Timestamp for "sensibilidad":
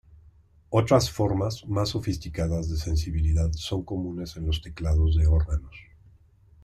2.77-3.51